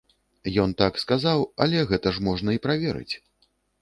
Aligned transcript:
Ён 0.61 0.71
так 0.79 0.95
сказаў, 1.03 1.45
але 1.65 1.83
гэта 1.91 2.07
ж 2.17 2.25
можна 2.29 2.49
і 2.57 2.63
праверыць! 2.65 3.13